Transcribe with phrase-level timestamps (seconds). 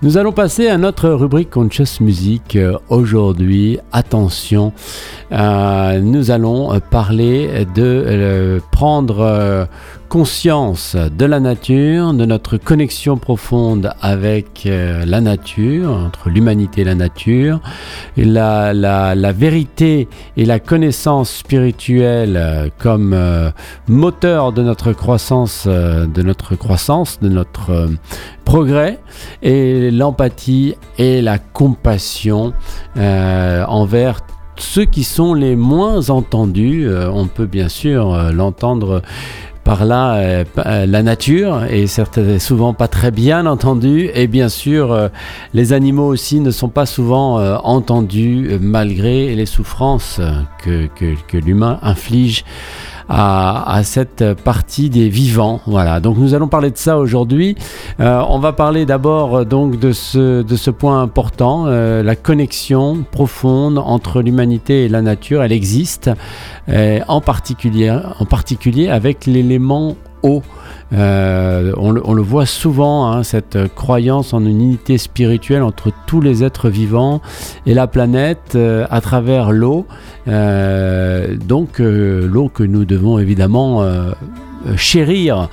[0.00, 3.80] Nous allons passer à notre rubrique Conscious Music euh, aujourd'hui.
[3.90, 4.72] Attention,
[5.32, 9.66] euh, nous allons parler de euh, prendre
[10.08, 16.84] conscience de la nature, de notre connexion profonde avec euh, la nature, entre l'humanité et
[16.84, 17.60] la nature,
[18.16, 23.50] et la, la, vérité et la connaissance spirituelle euh, comme euh,
[23.86, 27.90] moteur de notre croissance, de notre croissance, de notre
[28.44, 29.00] progrès,
[29.42, 32.54] et l'empathie et la compassion
[32.96, 34.20] envers
[34.56, 36.88] ceux qui sont les moins entendus.
[37.12, 39.02] on peut bien sûr l'entendre
[39.64, 41.86] par là euh, euh, la nature et
[42.38, 45.08] souvent pas très bien entendu et bien sûr euh,
[45.54, 50.20] les animaux aussi ne sont pas souvent entendus malgré les souffrances
[50.64, 52.44] que l'humain inflige
[53.08, 55.60] à, cette partie des vivants.
[55.66, 57.56] Voilà, donc nous allons parler de ça aujourd'hui.
[58.00, 62.16] Euh, on va parler d'abord euh, donc de ce, de ce point important, euh, la
[62.16, 65.42] connexion profonde entre l'humanité et la nature.
[65.42, 66.10] Elle existe,
[66.68, 70.42] en, particulier, en particulier avec l'élément eau.
[70.92, 76.44] Euh, on, le, voit souvent, hein, cette croyance en une unité spirituelle entre tous les
[76.44, 77.20] êtres vivants
[77.66, 79.86] et la planète euh, à travers l'eau.
[80.28, 83.84] Euh, donc l'eau que nous devons évidemment
[84.76, 85.48] chérir,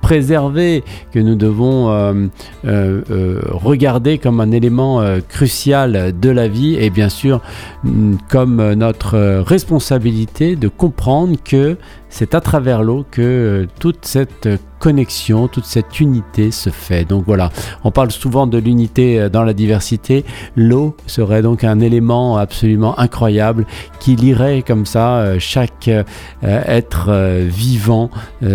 [0.00, 2.30] préserver, que nous devons
[2.64, 7.40] regarder comme un élément crucial de la vie et bien sûr
[7.84, 11.76] mm, comme notre responsabilité de comprendre que
[12.18, 17.04] c'est à travers l'eau que toute cette connexion, toute cette unité se fait.
[17.04, 17.50] Donc voilà,
[17.84, 20.24] on parle souvent de l'unité euh, dans la diversité.
[20.56, 23.66] L'eau serait donc un élément absolument incroyable
[24.00, 26.04] qui lierait comme ça euh, chaque euh,
[26.42, 27.12] être
[27.48, 28.10] vivant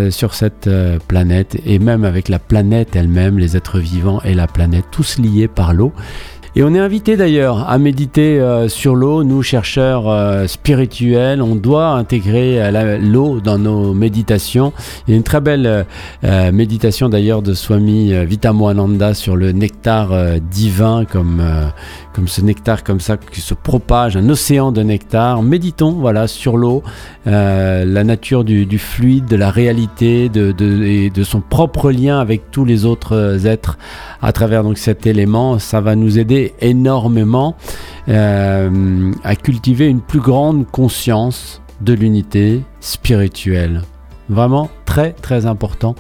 [0.10, 0.70] sur cette
[1.08, 5.48] planète et même avec la planète elle-même, les êtres vivants et la planète, tous liés
[5.48, 5.92] par l'eau.
[6.54, 9.24] Et on est invité d'ailleurs à méditer euh, sur l'eau.
[9.24, 14.74] Nous, chercheurs euh, spirituels, on doit intégrer euh, l'eau dans nos méditations.
[15.08, 15.86] Il y a une très belle
[16.52, 21.42] méditation d'ailleurs de Swami Vitamoananda sur le nectar divin, comme,
[22.14, 25.42] comme ce nectar comme ça qui se propage, un océan de nectar.
[25.42, 26.84] Méditons voilà, sur l'eau,
[27.26, 32.86] la nature du, fluide, de la réalité, de, de son propre lien avec tous les
[32.86, 33.78] autres êtres
[34.22, 35.60] à travers donc cet élément.
[35.60, 37.56] Ça va nous aider énormément
[38.10, 43.82] euh, à cultiver une plus grande conscience de l'unité spirituelle.
[44.30, 45.96] Vraiment très très important,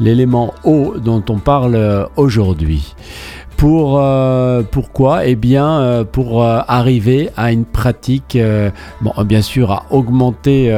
[0.00, 2.94] l'élément eau dont on parle aujourd'hui.
[3.56, 8.36] Pour, euh, pourquoi Eh bien, euh, pour euh, arriver à une pratique,
[9.00, 10.74] bon, bien sûr, à augmenter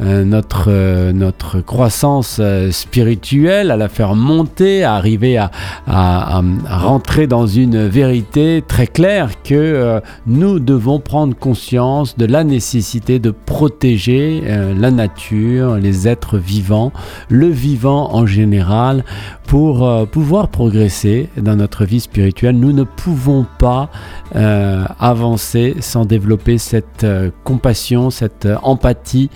[0.00, 2.40] notre, notre croissance
[2.70, 5.50] spirituelle, à la faire monter, à arriver à,
[5.86, 12.44] à, à rentrer dans une vérité très claire que nous devons prendre conscience de la
[12.44, 14.42] nécessité de protéger
[14.76, 16.92] la nature, les êtres vivants,
[17.28, 19.04] le vivant en général,
[19.46, 23.90] pour pouvoir progresser dans notre vie spirituelle, nous ne pouvons pas
[24.34, 29.30] euh, avancer sans développer cette euh, compassion, cette euh, empathie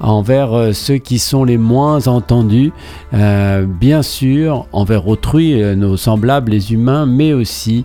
[0.00, 2.70] envers ceux qui sont les moins entendus,
[3.12, 7.84] bien sûr envers autrui, nos semblables, les humains, mais aussi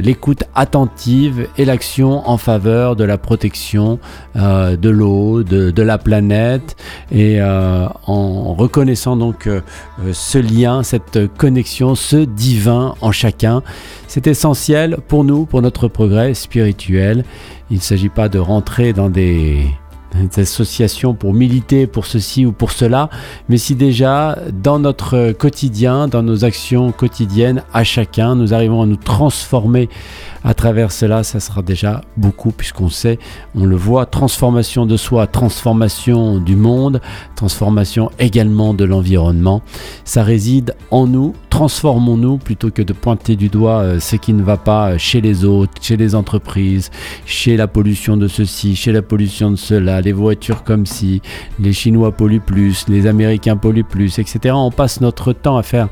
[0.00, 3.98] l'écoute attentive et l'action en faveur de la protection
[4.34, 6.74] de l'eau, de, de, la planète,
[7.14, 9.50] et en reconnaissant donc
[10.10, 13.62] ce lien, cette connexion, ce divin en chacun.
[14.06, 17.24] C'est essentiel pour nous, pour notre progrès spirituel.
[17.70, 19.66] Il ne s'agit pas de rentrer dans des,
[20.36, 23.10] associations pour militer pour ceci ou pour cela,
[23.48, 28.86] mais si déjà dans notre quotidien, dans nos actions quotidiennes, à chacun, nous arrivons à
[28.86, 29.88] nous transformer
[30.44, 33.18] à travers cela, ça sera déjà beaucoup, puisqu'on sait,
[33.54, 37.00] on le voit, transformation de soi, transformation du monde,
[37.36, 39.62] transformation également de l'environnement.
[40.04, 44.42] Ça réside en nous, transformons-nous plutôt que de pointer du doigt euh, ce qui ne
[44.42, 46.90] va pas chez les autres, chez les entreprises,
[47.24, 51.22] chez la pollution de ceci, chez la pollution de cela, les voitures comme si,
[51.58, 54.54] les Chinois polluent plus, les Américains polluent plus, etc.
[54.56, 55.88] On passe notre temps à faire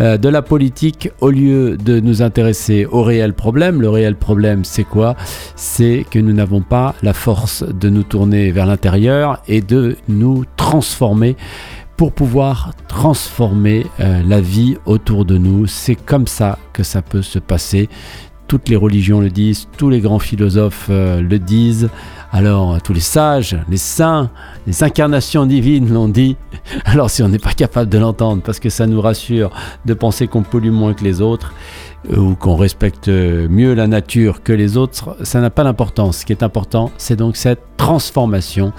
[0.00, 3.80] euh, de la politique au lieu de nous intéresser au réel problème.
[3.80, 5.16] Le réel problème, c'est quoi?
[5.56, 10.44] C'est que nous n'avons pas la force de nous tourner vers l'intérieur et de nous
[10.56, 11.36] transformer
[11.96, 15.66] pour pouvoir transformer euh, la vie autour de nous.
[15.66, 17.88] C'est comme ça que ça peut se passer.
[18.52, 21.88] Toutes les religions le disent, tous les grands philosophes euh, le disent.
[22.32, 24.30] Alors, tous les sages, les saints,
[24.66, 26.36] les incarnations divines l'ont dit.
[26.84, 29.50] Alors, si on n'est pas capable de l'entendre parce que ça nous rassure
[29.86, 31.54] de penser qu'on pollue moins que les autres,
[32.14, 36.18] ou qu'on respecte mieux la nature que les autres, ça n'a pas d'importance.
[36.18, 38.74] Ce qui est important, c'est donc cette transformation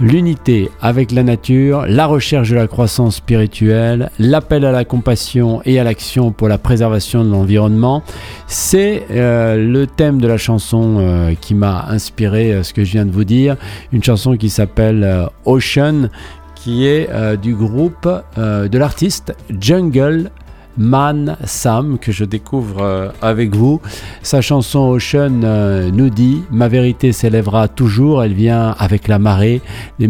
[0.00, 5.78] l'unité avec la nature, la recherche de la croissance spirituelle, l'appel à la compassion et
[5.78, 8.02] à l'action pour la préservation de l'environnement.
[8.46, 12.92] C'est euh, le thème de la chanson euh, qui m'a inspiré euh, ce que je
[12.92, 13.56] viens de vous dire.
[13.92, 16.08] Une chanson qui s'appelle Ocean,
[16.54, 17.08] qui est
[17.38, 20.30] du groupe de l'artiste Jungle
[20.80, 23.82] Man Sam que je découvre euh, avec vous.
[24.22, 29.60] Sa chanson Ocean euh, nous dit Ma vérité s'élèvera toujours, elle vient avec la marée.
[29.98, 30.08] Les,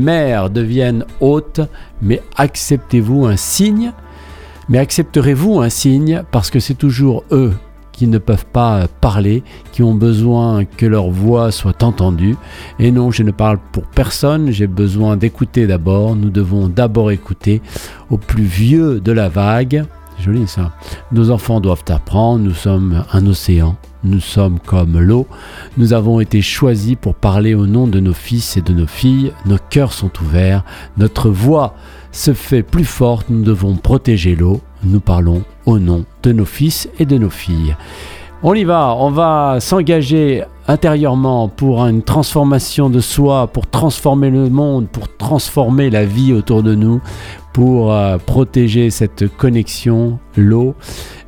[0.00, 1.60] mers deviennent hautes,
[2.02, 3.92] mais acceptez-vous un signe?
[4.68, 6.24] Mais accepterez-vous un signe?
[6.32, 7.52] Parce que c'est toujours eux
[7.92, 12.36] qui ne peuvent pas parler, qui ont besoin que leur voix soit entendue.
[12.80, 16.16] Et non, je ne parle pour personne, j'ai besoin d'écouter d'abord.
[16.16, 17.62] Nous devons d'abord écouter
[18.10, 19.84] au plus vieux de la vague,
[20.20, 20.72] joli ça.
[21.12, 25.26] Nos enfants doivent apprendre, nous sommes un océan, nous sommes comme l'eau.
[25.76, 29.32] Nous avons été choisis pour parler au nom de nos fils et de nos filles.
[29.46, 30.64] Nos cœurs sont ouverts,
[30.96, 31.74] notre voix
[32.12, 34.60] se fait plus forte, nous devons protéger l'eau.
[34.84, 37.76] Nous parlons au nom de nos fils et de nos filles.
[38.44, 44.48] On y va, on va s'engager intérieurement pour une transformation de soi, pour transformer le
[44.48, 47.00] monde, pour transformer la vie autour de nous,
[47.58, 50.76] pour euh, protéger cette connexion, l'eau,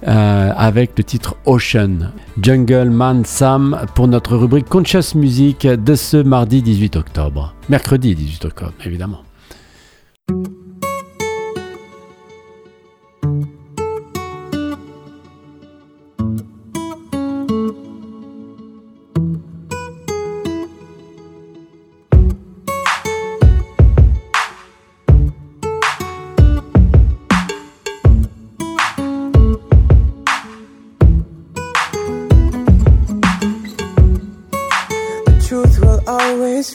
[0.07, 2.13] euh, avec le titre Ocean.
[2.41, 7.57] Jungle Man Sam pour notre rubrique Conscious Music de ce mardi 18 octobre.
[7.69, 9.25] Mercredi 18 octobre, évidemment.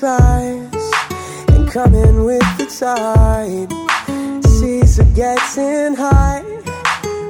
[0.02, 0.92] Always rise
[1.50, 3.72] and come in with the tide.
[4.46, 6.44] Seas are getting high,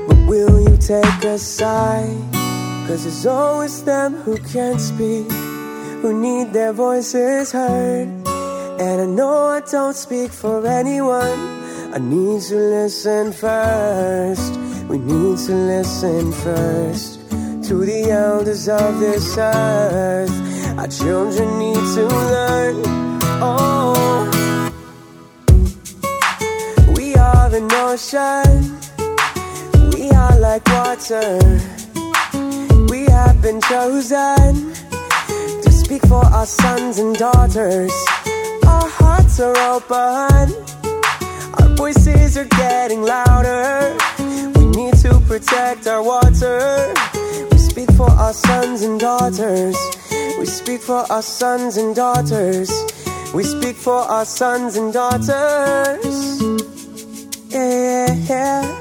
[0.08, 2.18] but will you take a side?
[2.88, 5.30] Cause it's always them who can't speak,
[6.02, 8.08] who need their voices heard.
[8.80, 11.40] And I know I don't speak for anyone.
[11.94, 14.54] I need to listen first.
[14.90, 17.20] We need to listen first
[17.68, 20.45] to the elders of this earth.
[20.78, 22.84] Our children need to learn.
[23.42, 24.30] Oh,
[26.96, 28.78] we are an ocean.
[29.94, 31.40] We are like water.
[32.90, 34.74] We have been chosen
[35.64, 37.94] to speak for our sons and daughters.
[38.68, 40.54] Our hearts are open.
[41.58, 43.96] Our voices are getting louder.
[44.58, 46.94] We need to protect our water.
[47.50, 49.78] We speak for our sons and daughters.
[50.40, 52.70] We speak for our sons and daughters.
[53.34, 56.42] We speak for our sons and daughters.
[57.50, 58.80] Yeah, yeah,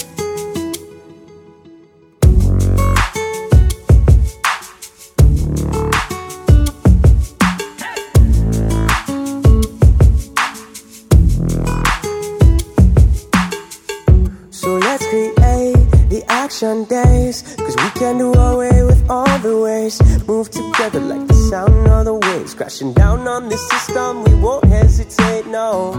[23.34, 24.22] on this system.
[24.22, 25.90] We won't hesitate, no.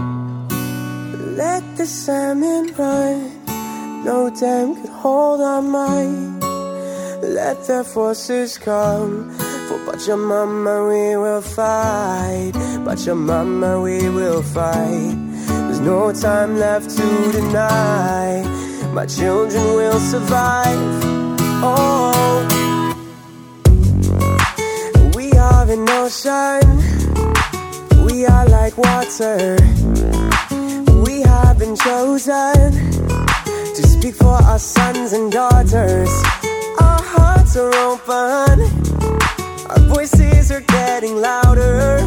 [1.42, 3.44] Let the salmon run.
[4.04, 6.42] No dam can hold our mind.
[7.22, 9.30] Let the forces come.
[9.68, 12.54] For Pachamama we will fight.
[12.86, 15.16] Pachamama we will fight.
[15.66, 18.42] There's no time left to deny.
[18.94, 20.84] My children will survive.
[21.68, 22.06] Oh
[25.14, 26.95] we are an ocean.
[28.16, 29.58] We are like water.
[31.04, 32.72] We have been chosen
[33.76, 36.08] to speak for our sons and daughters.
[36.80, 38.54] Our hearts are open.
[39.68, 42.00] Our voices are getting louder.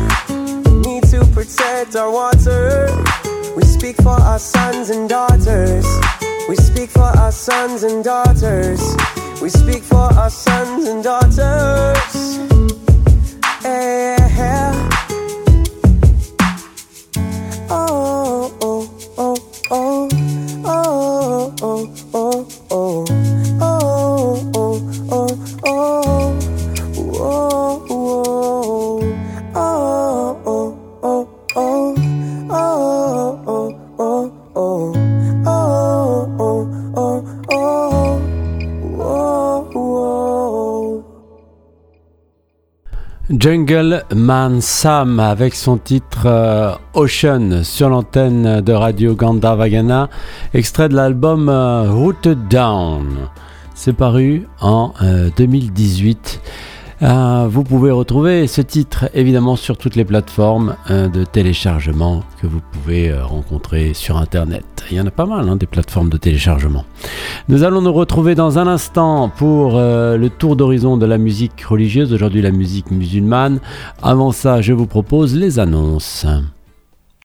[0.65, 2.89] We need to protect our water.
[3.55, 5.85] We speak for our sons and daughters.
[6.49, 8.81] We speak for our sons and daughters.
[9.43, 12.39] We speak for our sons and daughters.
[13.63, 14.98] Eh, eh, eh
[17.71, 18.08] oh.
[43.29, 50.09] Jungle Man Sam avec son titre euh, Ocean sur l'antenne de Radio Gandavagana,
[50.55, 53.29] extrait de l'album euh, Rooted Down.
[53.75, 54.93] C'est paru en
[55.37, 56.41] 2018.
[57.01, 62.61] Euh, vous pouvez retrouver ce titre évidemment sur toutes les plateformes de téléchargement que vous
[62.71, 64.65] pouvez rencontrer sur Internet.
[64.91, 66.83] Il y en a pas mal, hein, des plateformes de téléchargement.
[67.47, 71.61] Nous allons nous retrouver dans un instant pour euh, le tour d'horizon de la musique
[71.61, 73.59] religieuse, aujourd'hui la musique musulmane.
[74.01, 76.25] Avant ça, je vous propose les annonces.